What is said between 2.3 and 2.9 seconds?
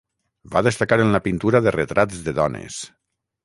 de dones.